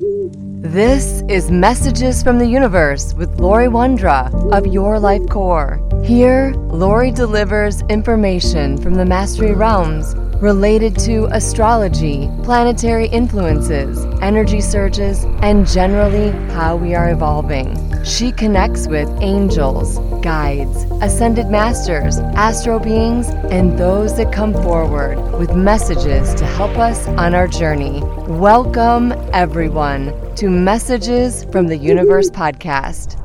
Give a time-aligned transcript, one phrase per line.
[0.00, 5.80] This is Messages from the Universe with Lori Wondra of Your Life Core.
[6.04, 15.24] Here, Lori delivers information from the Mastery Realms related to astrology, planetary influences, energy surges,
[15.42, 17.76] and generally how we are evolving.
[18.04, 25.56] She connects with angels, guides, ascended masters, astro beings, and those that come forward with
[25.56, 28.00] messages to help us on our journey.
[28.28, 33.20] Welcome, everyone, to Messages from the Universe podcast.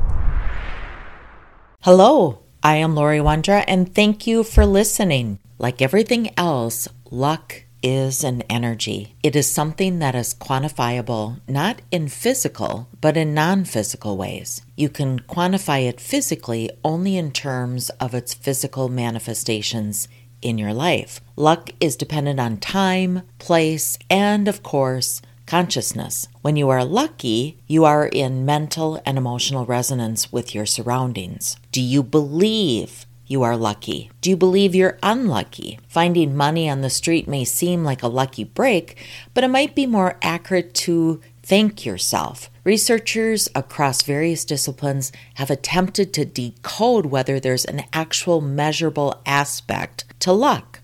[1.82, 5.38] Hello, I am Lori Wondra, and thank you for listening.
[5.58, 9.14] Like everything else, luck is an energy.
[9.22, 14.62] It is something that is quantifiable not in physical, but in non physical ways.
[14.76, 20.08] You can quantify it physically only in terms of its physical manifestations
[20.42, 21.20] in your life.
[21.36, 26.26] Luck is dependent on time, place, and of course, consciousness.
[26.42, 31.56] When you are lucky, you are in mental and emotional resonance with your surroundings.
[31.70, 34.10] Do you believe you are lucky?
[34.20, 35.78] Do you believe you're unlucky?
[35.88, 38.96] Finding money on the street may seem like a lucky break,
[39.32, 42.50] but it might be more accurate to thank yourself.
[42.64, 50.32] Researchers across various disciplines have attempted to decode whether there's an actual measurable aspect to
[50.32, 50.80] luck.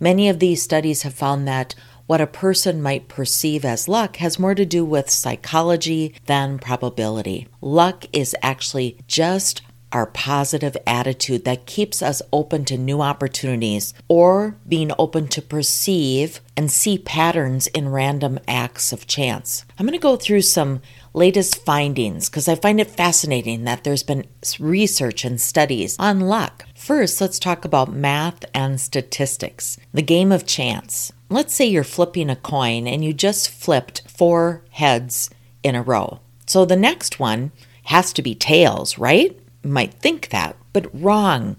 [0.00, 1.74] Many of these studies have found that
[2.06, 7.48] what a person might perceive as luck has more to do with psychology than probability.
[7.60, 9.62] Luck is actually just
[9.94, 16.40] our positive attitude that keeps us open to new opportunities or being open to perceive
[16.56, 19.64] and see patterns in random acts of chance.
[19.78, 20.82] I'm going to go through some
[21.14, 24.26] latest findings because I find it fascinating that there's been
[24.58, 26.66] research and studies on luck.
[26.74, 31.12] First, let's talk about math and statistics, the game of chance.
[31.30, 35.30] Let's say you're flipping a coin and you just flipped four heads
[35.62, 36.20] in a row.
[36.46, 37.52] So the next one
[37.84, 39.38] has to be tails, right?
[39.64, 41.56] Might think that, but wrong.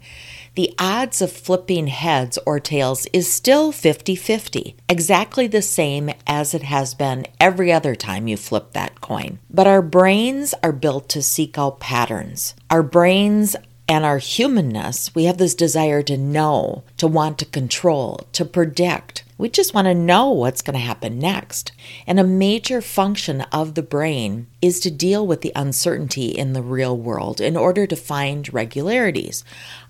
[0.55, 6.53] The odds of flipping heads or tails is still 50 50, exactly the same as
[6.53, 9.39] it has been every other time you flip that coin.
[9.49, 12.55] But our brains are built to seek out patterns.
[12.69, 13.57] Our brains
[13.89, 19.24] and our humanness, we have this desire to know, to want to control, to predict.
[19.37, 21.73] We just want to know what's going to happen next.
[22.07, 26.61] And a major function of the brain is to deal with the uncertainty in the
[26.61, 29.43] real world in order to find regularities.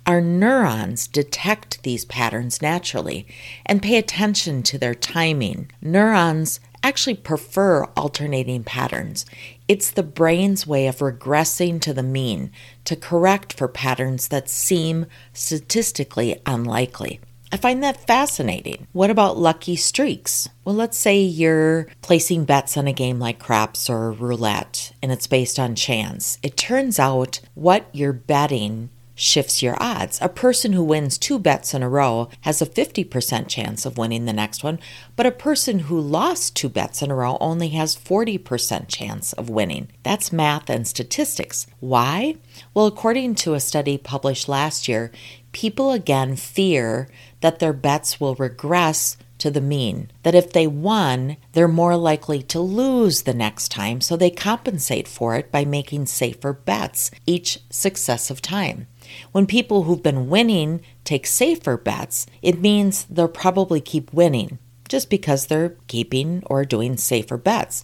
[0.07, 3.27] Our neurons detect these patterns naturally
[3.67, 5.69] and pay attention to their timing.
[5.79, 9.27] Neurons actually prefer alternating patterns.
[9.67, 12.51] It's the brain's way of regressing to the mean
[12.85, 17.19] to correct for patterns that seem statistically unlikely.
[17.51, 18.87] I find that fascinating.
[18.91, 20.49] What about lucky streaks?
[20.63, 25.27] Well, let's say you're placing bets on a game like craps or roulette and it's
[25.27, 26.37] based on chance.
[26.43, 30.19] It turns out what you're betting shifts your odds.
[30.21, 34.25] A person who wins two bets in a row has a 50% chance of winning
[34.25, 34.79] the next one,
[35.15, 39.49] but a person who lost two bets in a row only has 40% chance of
[39.49, 39.87] winning.
[40.03, 41.65] That's math and statistics.
[41.79, 42.35] Why?
[42.73, 45.11] Well, according to a study published last year,
[45.53, 47.07] people again fear
[47.45, 50.09] that their bets will regress to the mean.
[50.23, 55.07] That if they won, they're more likely to lose the next time, so they compensate
[55.07, 58.87] for it by making safer bets each successive time.
[59.31, 64.57] When people who've been winning take safer bets, it means they'll probably keep winning
[64.89, 67.83] just because they're keeping or doing safer bets.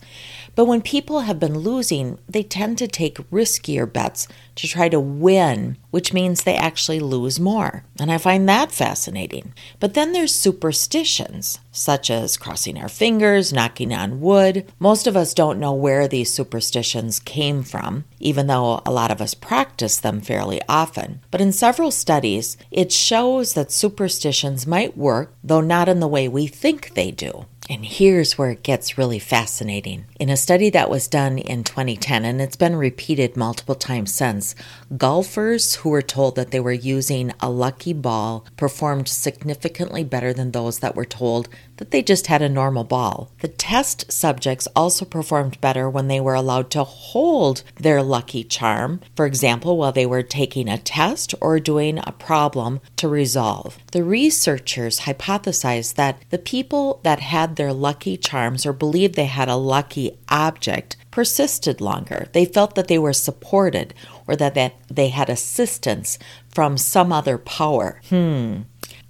[0.56, 4.28] But when people have been losing, they tend to take riskier bets
[4.62, 7.84] to try to win, which means they actually lose more.
[8.00, 9.54] And I find that fascinating.
[9.80, 14.72] But then there's superstitions, such as crossing our fingers, knocking on wood.
[14.80, 19.22] Most of us don't know where these superstitions came from, even though a lot of
[19.22, 21.22] us practice them fairly often.
[21.32, 26.28] But in several studies, it shows that superstitions might work, though not in the way
[26.28, 27.46] we think they do.
[27.70, 30.06] And here's where it gets really fascinating.
[30.22, 34.54] In a study that was done in 2010, and it's been repeated multiple times since,
[34.96, 40.52] golfers who were told that they were using a lucky ball performed significantly better than
[40.52, 43.32] those that were told that they just had a normal ball.
[43.40, 49.02] The test subjects also performed better when they were allowed to hold their lucky charm,
[49.16, 53.80] for example, while they were taking a test or doing a problem to resolve.
[53.92, 59.50] The researchers hypothesized that the people that had their lucky charms or believed they had
[59.50, 62.28] a lucky object persisted longer.
[62.34, 63.94] They felt that they were supported
[64.28, 66.18] or that they had assistance
[66.50, 68.02] from some other power.
[68.10, 68.62] Hmm.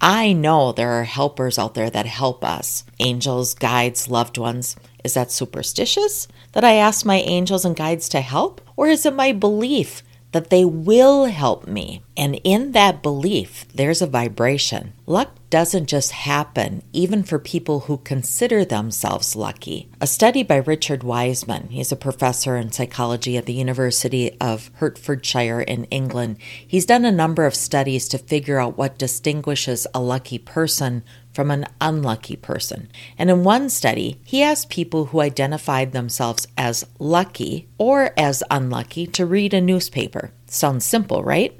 [0.03, 4.75] I know there are helpers out there that help us angels, guides, loved ones.
[5.03, 8.62] Is that superstitious that I ask my angels and guides to help?
[8.75, 10.01] Or is it my belief
[10.31, 12.04] that they will help me.
[12.16, 14.94] And in that belief, there's a vibration.
[15.06, 19.89] Luck doesn't just happen, even for people who consider themselves lucky.
[20.00, 25.62] A study by Richard Wiseman, he's a professor in psychology at the University of Hertfordshire
[25.62, 26.38] in England.
[26.66, 31.51] He's done a number of studies to figure out what distinguishes a lucky person from
[31.51, 32.89] an unlucky person.
[33.18, 39.07] And in one study, he asked people who identified themselves as lucky or as unlucky
[39.07, 40.31] to read a newspaper.
[40.48, 41.57] Sounds simple, right?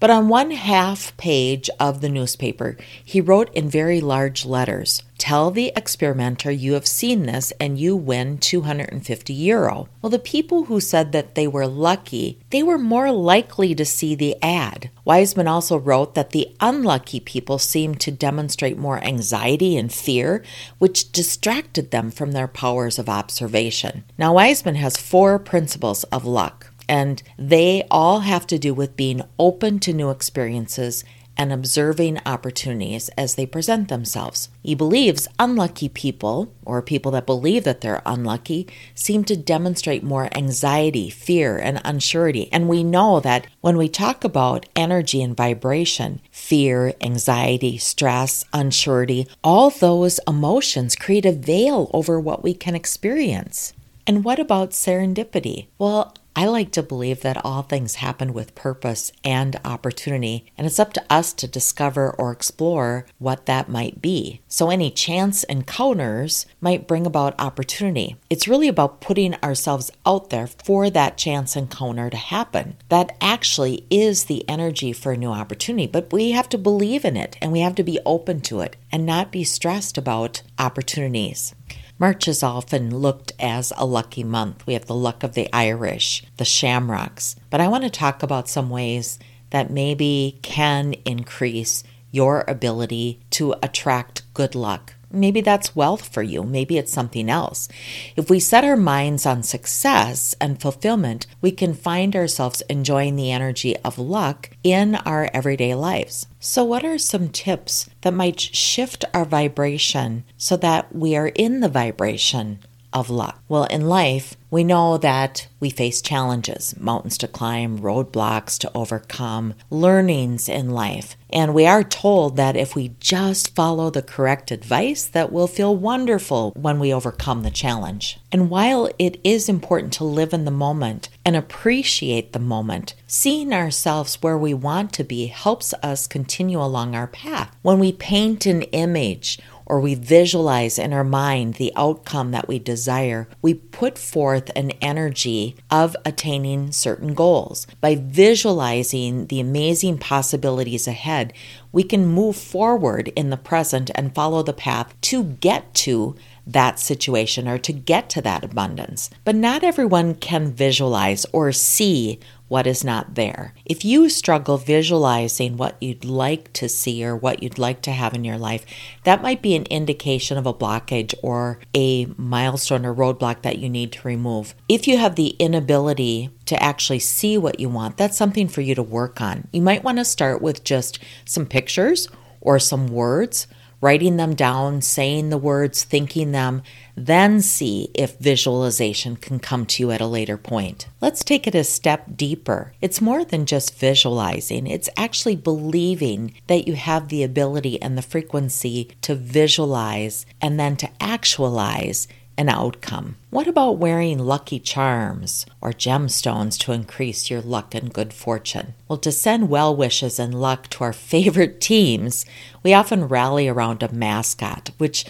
[0.00, 5.50] But on one half page of the newspaper, he wrote in very large letters Tell
[5.50, 9.88] the experimenter you have seen this and you win 250 euro.
[10.00, 14.14] Well, the people who said that they were lucky, they were more likely to see
[14.14, 14.90] the ad.
[15.04, 20.44] Wiseman also wrote that the unlucky people seemed to demonstrate more anxiety and fear,
[20.78, 24.04] which distracted them from their powers of observation.
[24.16, 29.22] Now, Wiseman has four principles of luck and they all have to do with being
[29.38, 31.04] open to new experiences
[31.38, 34.48] and observing opportunities as they present themselves.
[34.62, 40.28] He believes unlucky people, or people that believe that they're unlucky, seem to demonstrate more
[40.36, 42.48] anxiety, fear, and unsurety.
[42.50, 49.28] And we know that when we talk about energy and vibration, fear, anxiety, stress, unsurety,
[49.44, 53.72] all those emotions create a veil over what we can experience.
[54.06, 55.66] And what about serendipity?
[55.78, 60.78] Well, I like to believe that all things happen with purpose and opportunity, and it's
[60.78, 64.40] up to us to discover or explore what that might be.
[64.46, 68.14] So, any chance encounters might bring about opportunity.
[68.30, 72.76] It's really about putting ourselves out there for that chance encounter to happen.
[72.88, 77.16] That actually is the energy for a new opportunity, but we have to believe in
[77.16, 81.52] it and we have to be open to it and not be stressed about opportunities.
[82.00, 84.64] March is often looked as a lucky month.
[84.66, 87.34] We have the luck of the Irish, the shamrocks.
[87.50, 89.18] But I want to talk about some ways
[89.50, 94.94] that maybe can increase your ability to attract good luck.
[95.10, 96.42] Maybe that's wealth for you.
[96.42, 97.68] Maybe it's something else.
[98.16, 103.30] If we set our minds on success and fulfillment, we can find ourselves enjoying the
[103.30, 106.26] energy of luck in our everyday lives.
[106.40, 111.60] So, what are some tips that might shift our vibration so that we are in
[111.60, 112.60] the vibration
[112.92, 113.42] of luck?
[113.48, 119.54] Well, in life, we know that we face challenges, mountains to climb, roadblocks to overcome,
[119.70, 121.16] learnings in life.
[121.30, 125.76] And we are told that if we just follow the correct advice, that we'll feel
[125.76, 128.18] wonderful when we overcome the challenge.
[128.32, 133.52] And while it is important to live in the moment and appreciate the moment, seeing
[133.52, 137.54] ourselves where we want to be helps us continue along our path.
[137.60, 139.38] When we paint an image
[139.68, 144.70] or we visualize in our mind the outcome that we desire, we put forth an
[144.80, 147.66] energy of attaining certain goals.
[147.80, 151.34] By visualizing the amazing possibilities ahead,
[151.70, 156.16] we can move forward in the present and follow the path to get to
[156.46, 159.10] that situation or to get to that abundance.
[159.24, 163.54] But not everyone can visualize or see what is not there.
[163.64, 168.14] If you struggle visualizing what you'd like to see or what you'd like to have
[168.14, 168.64] in your life,
[169.04, 173.68] that might be an indication of a blockage or a milestone or roadblock that you
[173.68, 174.54] need to remove.
[174.68, 178.74] If you have the inability to actually see what you want, that's something for you
[178.74, 179.46] to work on.
[179.52, 182.08] You might want to start with just some pictures
[182.40, 183.46] or some words
[183.80, 186.62] writing them down, saying the words, thinking them,
[187.06, 190.88] then see if visualization can come to you at a later point.
[191.00, 192.72] Let's take it a step deeper.
[192.80, 198.02] It's more than just visualizing, it's actually believing that you have the ability and the
[198.02, 203.16] frequency to visualize and then to actualize an outcome.
[203.30, 208.74] What about wearing lucky charms or gemstones to increase your luck and good fortune?
[208.86, 212.24] Well, to send well wishes and luck to our favorite teams,
[212.62, 215.04] we often rally around a mascot, which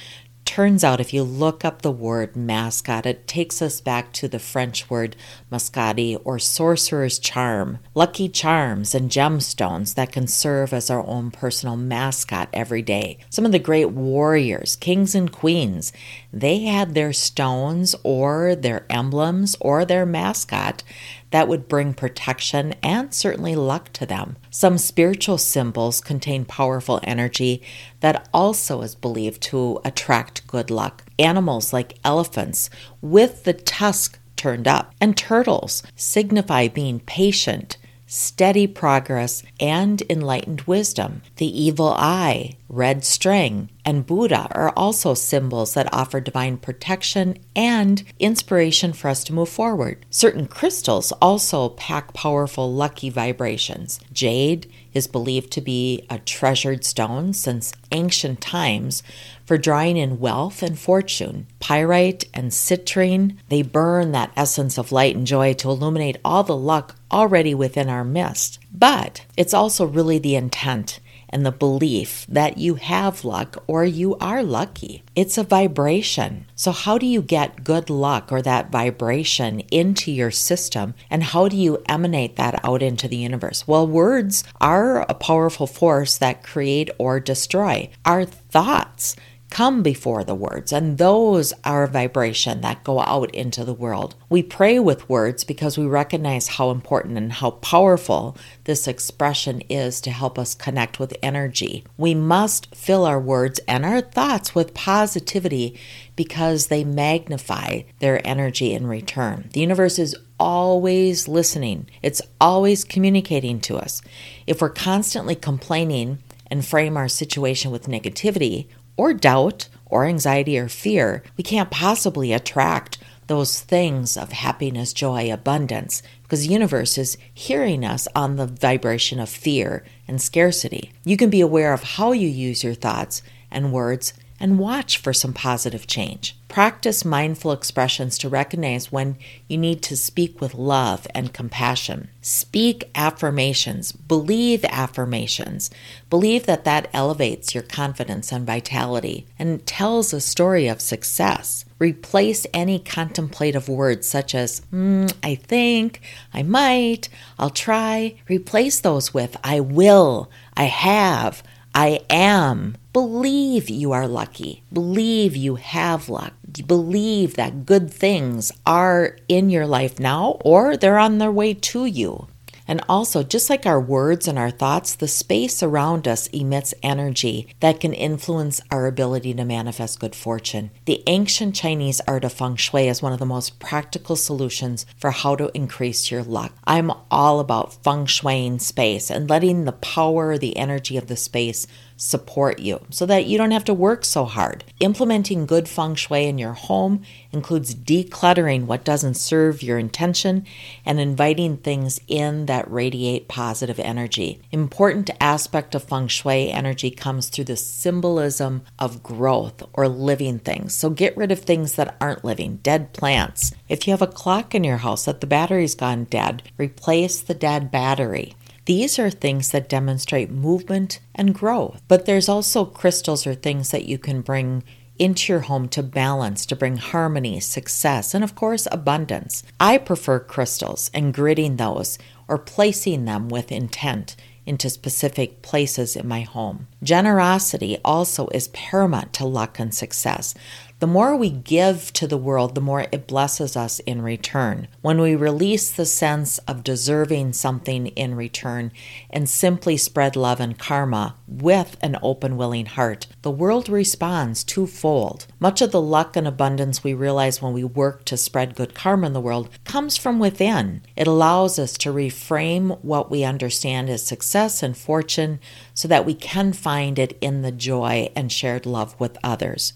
[0.49, 4.39] Turns out, if you look up the word mascot, it takes us back to the
[4.39, 5.15] French word
[5.53, 11.77] muscati or sorcerer's charm, lucky charms and gemstones that can serve as our own personal
[11.77, 13.19] mascot every day.
[13.29, 15.93] Some of the great warriors, kings and queens,
[16.33, 20.83] they had their stones or their emblems or their mascot
[21.31, 24.37] that would bring protection and certainly luck to them.
[24.51, 27.63] Some spiritual symbols contain powerful energy
[28.01, 31.05] that also is believed to attract good luck.
[31.19, 32.71] Animals like elephants
[33.01, 37.77] with the tusk turned up and turtles signify being patient,
[38.09, 41.21] steady progress, and enlightened wisdom.
[41.37, 48.03] The evil eye, red string, and Buddha are also symbols that offer divine protection and
[48.19, 50.05] inspiration for us to move forward.
[50.11, 54.01] Certain crystals also pack powerful lucky vibrations.
[54.13, 59.03] Jade is believed to be a treasured stone since ancient times
[59.49, 61.47] for drawing in wealth and fortune.
[61.59, 66.55] Pyrite and citrine, they burn that essence of light and joy to illuminate all the
[66.55, 68.59] luck already within our midst.
[68.71, 71.01] But it's also really the intent
[71.31, 75.03] and the belief that you have luck or you are lucky.
[75.17, 76.45] It's a vibration.
[76.55, 80.95] So, how do you get good luck or that vibration into your system?
[81.09, 83.67] And how do you emanate that out into the universe?
[83.67, 87.89] Well, words are a powerful force that create or destroy.
[88.05, 89.17] Our thoughts
[89.51, 94.15] come before the words, and those are vibration that go out into the world.
[94.29, 100.01] We pray with words because we recognize how important and how powerful this expression is
[100.03, 101.85] to help us connect with energy.
[101.97, 105.79] We must fill our words and our thoughts with positivity
[106.15, 109.49] because they magnify their energy in return.
[109.53, 114.03] The universe is always listening, it's always communicating to us.
[114.47, 116.19] If we're constantly complaining,
[116.51, 118.67] and frame our situation with negativity,
[118.99, 125.33] or doubt or anxiety or fear, we can't possibly attract those things of happiness, joy,
[125.33, 130.93] abundance, because the universe is hearing us on the vibration of fear and scarcity.
[131.05, 135.13] You can be aware of how you use your thoughts and words and watch for
[135.13, 136.37] some positive change.
[136.49, 139.17] Practice mindful expressions to recognize when
[139.49, 142.09] you need to speak with love and compassion.
[142.23, 145.71] Speak affirmations, believe affirmations.
[146.09, 151.65] Believe that that elevates your confidence and vitality and tells a story of success.
[151.79, 156.01] Replace any contemplative words such as, mm, I think,
[156.33, 158.17] I might, I'll try.
[158.29, 161.43] Replace those with, I will, I have,
[161.75, 162.77] I am.
[162.99, 164.65] Believe you are lucky.
[164.73, 166.33] Believe you have luck.
[166.67, 171.87] Believe that good things are in your life now or they're on their way to
[171.87, 172.27] you.
[172.67, 177.49] And also, just like our words and our thoughts, the space around us emits energy
[177.61, 180.71] that can influence our ability to manifest good fortune.
[180.85, 185.13] The ancient Chinese art of feng shui is one of the most practical solutions for
[185.13, 186.53] how to increase your luck.
[186.65, 191.67] I'm all about feng shuiing space and letting the power, the energy of the space
[191.99, 194.65] support you so that you don't have to work so hard.
[194.81, 197.03] Implementing good feng shui in your home
[197.33, 200.47] includes decluttering what doesn't serve your intention
[200.87, 204.41] and inviting things in that radiate positive energy.
[204.53, 210.75] Important aspect of feng shui energy comes through the symbolism of growth or living things.
[210.75, 213.53] So get rid of things that aren't living, dead plants.
[213.69, 217.35] If you have a clock in your house that the battery's gone dead, replace the
[217.35, 218.35] dead battery.
[218.69, 221.81] These are things that demonstrate movement and growth.
[221.89, 224.63] But there's also crystals or things that you can bring
[224.99, 229.43] into your home to balance, to bring harmony, success, and of course, abundance.
[229.59, 231.97] I prefer crystals and gridding those
[232.29, 236.69] or placing them with intent into specific places in my home.
[236.83, 240.35] Generosity also is paramount to luck and success.
[240.81, 244.69] The more we give to the world, the more it blesses us in return.
[244.81, 248.71] When we release the sense of deserving something in return
[249.11, 255.27] and simply spread love and karma with an open, willing heart, the world responds twofold.
[255.41, 259.09] Much of the luck and abundance we realize when we work to spread good karma
[259.09, 260.83] in the world comes from within.
[260.95, 265.41] It allows us to reframe what we understand as success and fortune
[265.75, 269.73] so that we can find it in the joy and shared love with others.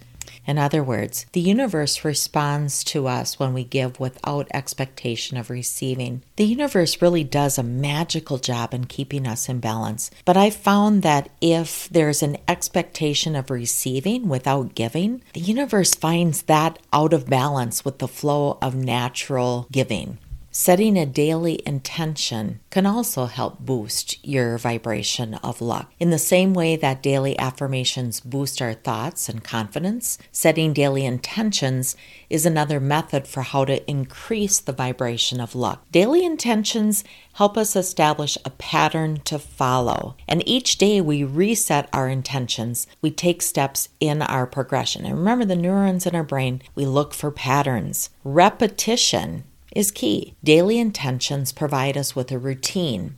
[0.46, 6.22] In other words, the universe responds to us when we give without expectation of receiving.
[6.36, 10.10] The universe really does a magical job in keeping us in balance.
[10.24, 16.42] But I found that if there's an expectation of receiving without giving, the universe finds
[16.42, 20.18] that out of balance with the flow of natural giving.
[20.54, 25.90] Setting a daily intention can also help boost your vibration of luck.
[25.98, 31.96] In the same way that daily affirmations boost our thoughts and confidence, setting daily intentions
[32.28, 35.86] is another method for how to increase the vibration of luck.
[35.90, 40.16] Daily intentions help us establish a pattern to follow.
[40.28, 45.06] And each day we reset our intentions, we take steps in our progression.
[45.06, 48.10] And remember, the neurons in our brain, we look for patterns.
[48.22, 49.44] Repetition
[49.74, 50.34] is key.
[50.44, 53.16] Daily intentions provide us with a routine.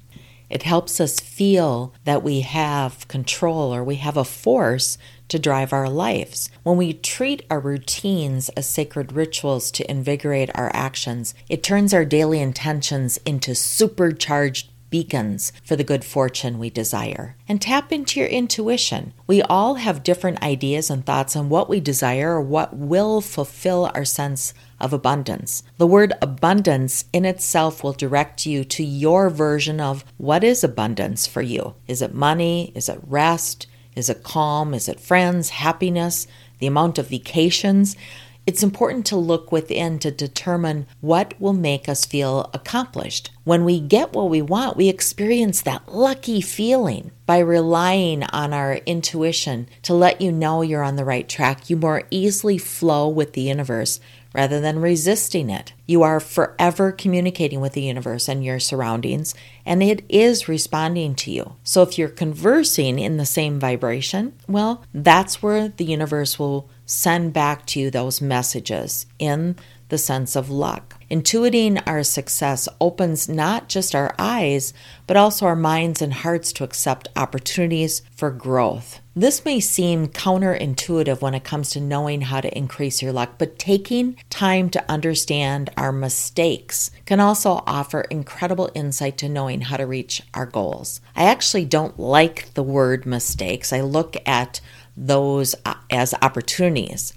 [0.50, 5.72] It helps us feel that we have control or we have a force to drive
[5.72, 6.50] our lives.
[6.62, 12.04] When we treat our routines as sacred rituals to invigorate our actions, it turns our
[12.04, 17.34] daily intentions into supercharged beacons for the good fortune we desire.
[17.48, 19.12] And tap into your intuition.
[19.26, 23.90] We all have different ideas and thoughts on what we desire or what will fulfill
[23.92, 25.62] our sense of abundance.
[25.78, 31.26] The word abundance in itself will direct you to your version of what is abundance
[31.26, 31.74] for you.
[31.88, 32.70] Is it money?
[32.74, 33.66] Is it rest?
[33.96, 34.74] Is it calm?
[34.74, 36.26] Is it friends, happiness,
[36.58, 37.96] the amount of vacations?
[38.46, 43.30] It's important to look within to determine what will make us feel accomplished.
[43.44, 47.10] When we get what we want, we experience that lucky feeling.
[47.24, 51.76] By relying on our intuition to let you know you're on the right track, you
[51.78, 53.98] more easily flow with the universe
[54.34, 55.72] rather than resisting it.
[55.86, 61.30] You are forever communicating with the universe and your surroundings, and it is responding to
[61.30, 61.54] you.
[61.62, 67.32] So if you're conversing in the same vibration, well, that's where the universe will send
[67.32, 69.56] back to you those messages in
[69.88, 70.96] the sense of luck.
[71.10, 74.72] Intuiting our success opens not just our eyes,
[75.06, 79.00] but also our minds and hearts to accept opportunities for growth.
[79.16, 83.60] This may seem counterintuitive when it comes to knowing how to increase your luck, but
[83.60, 89.86] taking time to understand our mistakes can also offer incredible insight to knowing how to
[89.86, 91.00] reach our goals.
[91.14, 93.72] I actually don't like the word mistakes.
[93.72, 94.60] I look at
[94.96, 97.12] those uh, as opportunities.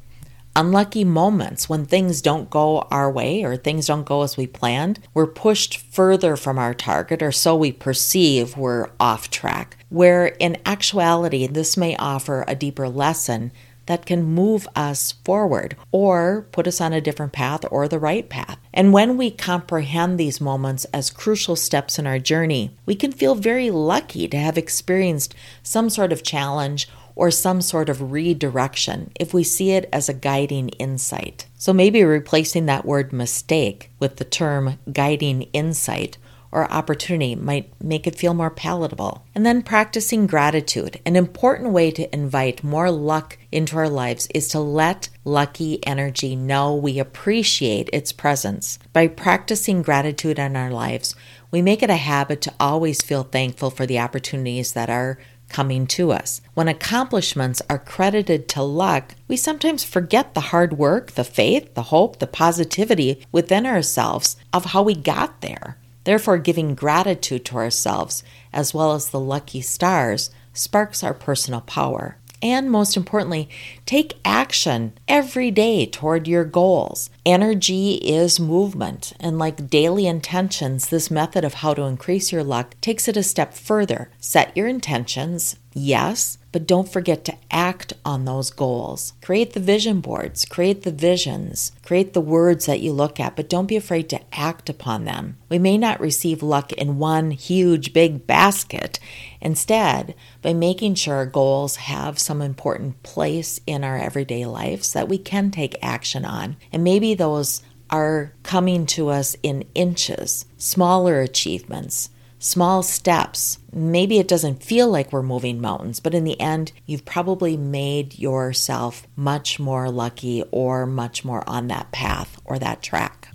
[0.58, 5.00] Unlucky moments when things don't go our way or things don't go as we planned,
[5.14, 9.78] we're pushed further from our target, or so we perceive we're off track.
[9.90, 13.52] Where in actuality, this may offer a deeper lesson
[13.86, 18.28] that can move us forward or put us on a different path or the right
[18.28, 18.58] path.
[18.74, 23.36] And when we comprehend these moments as crucial steps in our journey, we can feel
[23.36, 29.34] very lucky to have experienced some sort of challenge or some sort of redirection if
[29.34, 31.48] we see it as a guiding insight.
[31.58, 36.20] So maybe replacing that word mistake with the term guiding insight
[36.52, 39.26] or opportunity might make it feel more palatable.
[39.36, 41.00] And then practicing gratitude.
[41.06, 46.36] An important way to invite more luck into our lives is to let lucky energy
[46.36, 48.80] know we appreciate its presence.
[48.94, 51.16] By practicing gratitude in our lives,
[51.50, 55.18] we make it a habit to always feel thankful for the opportunities that are
[55.50, 56.42] coming to us.
[56.54, 61.84] When accomplishments are credited to luck, we sometimes forget the hard work, the faith, the
[61.84, 65.78] hope, the positivity within ourselves of how we got there.
[66.04, 72.18] Therefore, giving gratitude to ourselves, as well as the lucky stars, sparks our personal power.
[72.42, 73.50] And most importantly,
[73.86, 77.10] take action every day toward your goals.
[77.26, 82.76] Energy is movement, and like daily intentions, this method of how to increase your luck
[82.80, 84.12] takes it a step further.
[84.20, 89.14] Set your intentions, yes, but don't forget to act on those goals.
[89.22, 93.50] Create the vision boards, create the visions, create the words that you look at, but
[93.50, 95.38] don't be afraid to act upon them.
[95.50, 99.00] We may not receive luck in one huge big basket.
[99.40, 105.08] Instead, by making sure our goals have some important place in our everyday lives that
[105.08, 111.22] we can take action on, and maybe those are coming to us in inches, smaller
[111.22, 113.60] achievements small steps.
[113.74, 118.18] Maybe it doesn't feel like we're moving mountains, but in the end, you've probably made
[118.18, 123.30] yourself much more lucky or much more on that path or that track.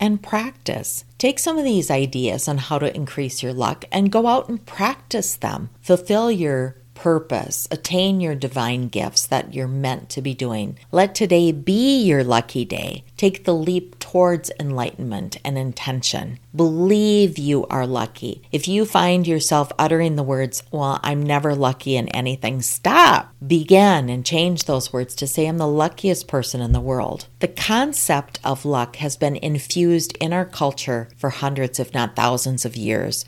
[0.00, 1.04] And practice.
[1.16, 4.64] Take some of these ideas on how to increase your luck and go out and
[4.66, 5.70] practice them.
[5.80, 10.78] Fulfill your purpose, attain your divine gifts that you're meant to be doing.
[10.92, 13.02] Let today be your lucky day.
[13.16, 16.38] Take the leap towards enlightenment and intention.
[16.54, 18.42] Believe you are lucky.
[18.52, 23.34] If you find yourself uttering the words, Well, I'm never lucky in anything, stop.
[23.44, 27.26] Begin and change those words to say, I'm the luckiest person in the world.
[27.40, 32.64] The concept of luck has been infused in our culture for hundreds, if not thousands,
[32.64, 33.24] of years.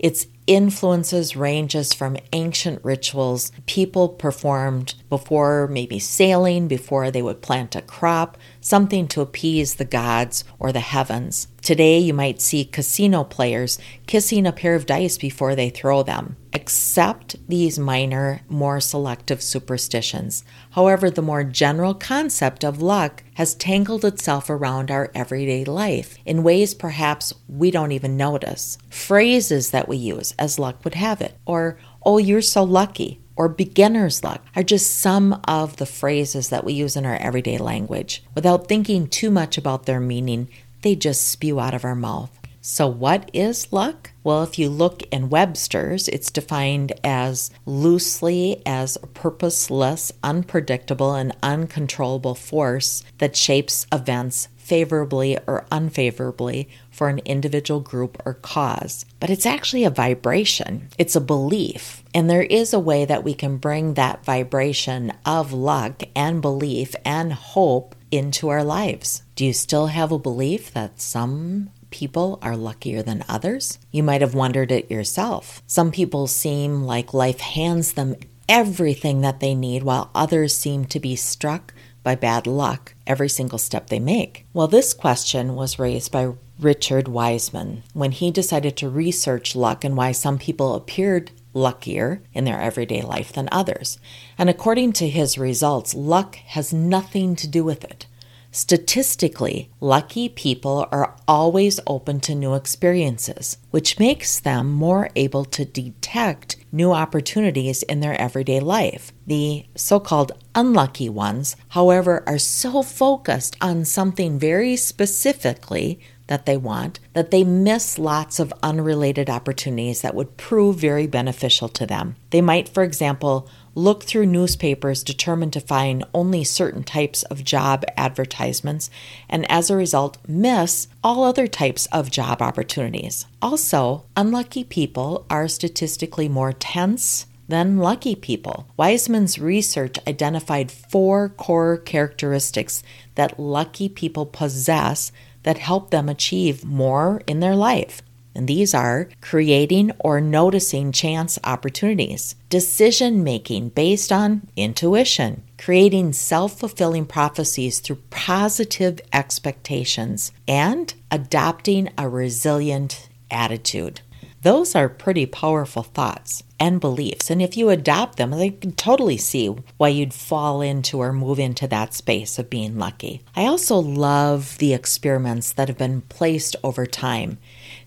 [0.00, 7.76] Its influences ranges from ancient rituals people performed before maybe sailing, before they would plant
[7.76, 11.48] a crop, something to appease the gods or the heavens.
[11.62, 16.36] Today, you might see casino players kissing a pair of dice before they throw them.
[16.52, 20.42] Accept these minor, more selective superstitions.
[20.72, 26.42] However, the more general concept of luck has tangled itself around our everyday life in
[26.42, 28.76] ways perhaps we don't even notice.
[28.90, 33.48] Phrases that we use, as luck would have it, or, oh, you're so lucky, or
[33.48, 38.24] beginner's luck are just some of the phrases that we use in our everyday language.
[38.34, 40.48] Without thinking too much about their meaning,
[40.82, 42.30] they just spew out of our mouth.
[42.64, 44.12] So, what is luck?
[44.22, 51.34] Well, if you look in Webster's, it's defined as loosely as a purposeless, unpredictable, and
[51.42, 59.28] uncontrollable force that shapes events favorably or unfavorably for an individual group or cause, but
[59.28, 60.88] it's actually a vibration.
[60.96, 62.04] It's a belief.
[62.14, 66.94] And there is a way that we can bring that vibration of luck and belief
[67.04, 69.22] and hope into our lives.
[69.34, 73.78] Do you still have a belief that some people are luckier than others?
[73.90, 75.62] You might have wondered it yourself.
[75.66, 78.14] Some people seem like life hands them
[78.48, 81.72] everything that they need, while others seem to be struck
[82.02, 84.44] by bad luck every single step they make.
[84.52, 89.96] Well, this question was raised by Richard Wiseman when he decided to research luck and
[89.96, 93.98] why some people appeared luckier in their everyday life than others.
[94.38, 98.06] And according to his results, luck has nothing to do with it.
[98.54, 105.64] Statistically, lucky people are always open to new experiences, which makes them more able to
[105.64, 109.10] detect new opportunities in their everyday life.
[109.26, 115.98] The so called unlucky ones, however, are so focused on something very specifically
[116.32, 121.68] that they want that they miss lots of unrelated opportunities that would prove very beneficial
[121.68, 122.16] to them.
[122.30, 127.84] They might, for example, look through newspapers determined to find only certain types of job
[127.98, 128.88] advertisements,
[129.28, 133.26] and as a result, miss all other types of job opportunities.
[133.42, 138.66] Also, unlucky people are statistically more tense than lucky people.
[138.78, 142.82] Wiseman's research identified four core characteristics
[143.16, 145.12] that lucky people possess
[145.42, 148.02] that help them achieve more in their life.
[148.34, 156.58] And these are creating or noticing chance opportunities, decision making based on intuition, creating self
[156.58, 164.00] fulfilling prophecies through positive expectations, and adopting a resilient attitude.
[164.42, 167.30] Those are pretty powerful thoughts and beliefs.
[167.30, 171.38] And if you adopt them, I can totally see why you'd fall into or move
[171.38, 173.22] into that space of being lucky.
[173.36, 177.38] I also love the experiments that have been placed over time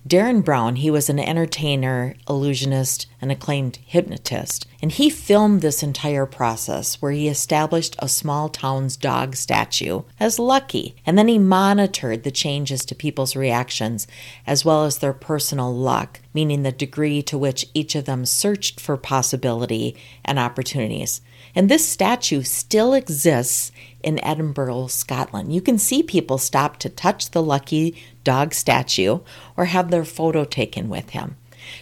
[0.07, 4.67] Derren Brown, he was an entertainer, illusionist, and acclaimed hypnotist.
[4.79, 10.37] And he filmed this entire process where he established a small town's dog statue as
[10.37, 10.95] Lucky.
[11.07, 14.05] And then he monitored the changes to people's reactions
[14.45, 18.79] as well as their personal luck, meaning the degree to which each of them searched
[18.79, 21.21] for possibility and opportunities.
[21.55, 23.71] And this statue still exists
[24.05, 25.51] in Edinburgh, Scotland.
[25.51, 29.19] You can see people stop to touch the lucky dog statue
[29.57, 31.35] or have their photo taken with him.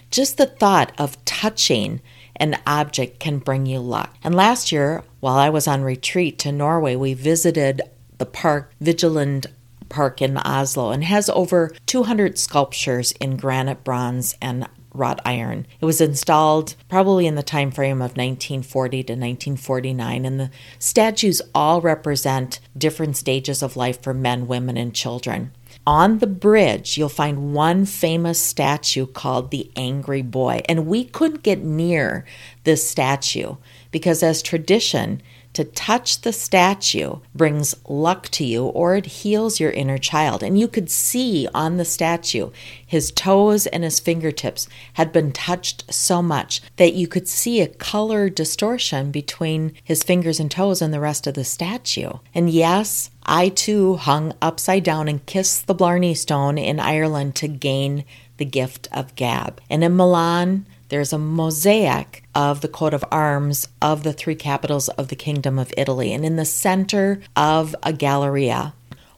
[0.09, 2.01] Just the thought of touching
[2.37, 4.15] an object can bring you luck.
[4.23, 7.81] And last year, while I was on retreat to Norway, we visited
[8.17, 9.47] the park Vigeland
[9.89, 15.65] Park in Oslo and has over 200 sculptures in granite, bronze, and wrought iron.
[15.81, 21.41] It was installed probably in the time frame of 1940 to 1949 and the statues
[21.53, 25.51] all represent different stages of life for men, women and children.
[25.85, 30.61] On the bridge, you'll find one famous statue called the Angry Boy.
[30.69, 32.25] And we couldn't get near
[32.63, 33.57] this statue
[33.91, 35.21] because, as tradition,
[35.53, 40.43] to touch the statue brings luck to you or it heals your inner child.
[40.43, 42.49] And you could see on the statue
[42.85, 47.67] his toes and his fingertips had been touched so much that you could see a
[47.67, 52.11] color distortion between his fingers and toes and the rest of the statue.
[52.33, 57.47] And yes, I too hung upside down and kissed the Blarney Stone in Ireland to
[57.47, 58.05] gain
[58.37, 59.61] the gift of gab.
[59.69, 64.89] And in Milan, there's a mosaic of the coat of arms of the three capitals
[64.89, 66.13] of the Kingdom of Italy.
[66.13, 68.75] And in the center of a galleria,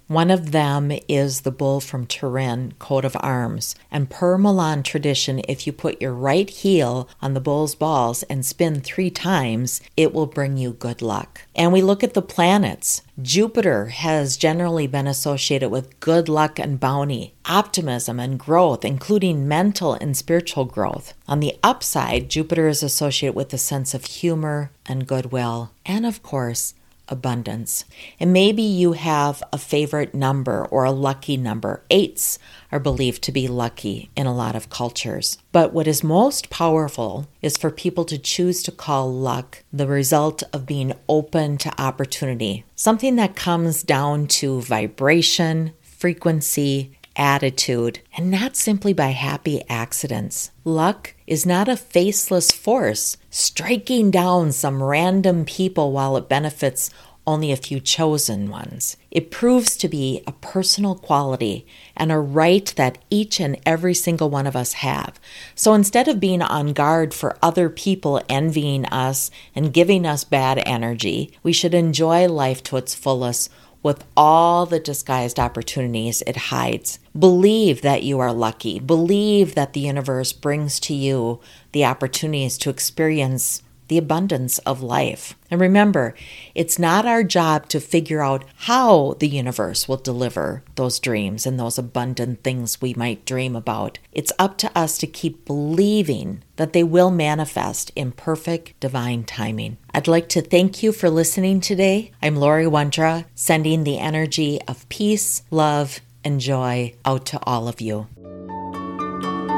[0.08, 3.76] one of them is the bull from Turin coat of arms.
[3.92, 8.46] And per Milan tradition, if you put your right heel on the bull's balls and
[8.46, 11.42] spin three times, it will bring you good luck.
[11.56, 13.02] And we look at the planets.
[13.22, 19.94] Jupiter has generally been associated with good luck and bounty, optimism and growth, including mental
[19.94, 21.14] and spiritual growth.
[21.28, 25.72] On the upside, Jupiter is associated with a sense of humor and goodwill.
[25.86, 26.74] And of course,
[27.08, 27.86] abundance.
[28.20, 31.84] And maybe you have a favorite number or a lucky number.
[31.90, 32.40] Eights
[32.72, 35.38] are believed to be lucky in a lot of cultures.
[35.52, 40.44] But what is most powerful is for people to choose to call luck the result
[40.52, 48.56] of being open to opportunity, something that comes down to vibration, frequency, attitude, and not
[48.56, 50.52] simply by happy accidents.
[50.64, 56.90] Luck is not a faceless force striking down some random people while it benefits
[57.28, 58.98] only a few chosen ones.
[59.10, 61.66] It proves to be a personal quality
[61.98, 65.20] and a right that each and every single one of us have.
[65.56, 70.62] So instead of being on guard for other people envying us and giving us bad
[70.66, 73.52] energy, we should enjoy life to its fullest
[73.86, 76.98] with all the disguised opportunities it hides.
[77.18, 78.80] Believe that you are lucky.
[78.80, 81.40] Believe that the universe brings to you
[81.72, 85.36] the opportunities to experience the abundance of life.
[85.52, 86.16] And remember,
[86.54, 91.60] it's not our job to figure out how the universe will deliver those dreams and
[91.60, 94.00] those abundant things we might dream about.
[94.12, 99.78] It's up to us to keep believing that they will manifest in perfect divine timing.
[99.94, 102.12] I'd like to thank you for listening today.
[102.22, 107.80] I'm Lori Wondra, sending the energy of peace, love, and joy out to all of
[107.80, 108.08] you.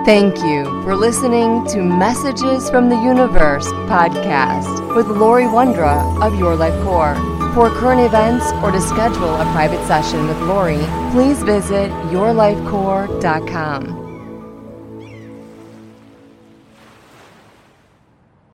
[0.07, 6.55] Thank you for listening to Messages from the Universe podcast with Lori Wondra of Your
[6.55, 7.15] Life Core.
[7.53, 10.79] For current events or to schedule a private session with Lori,
[11.11, 14.06] please visit yourlifecore.com.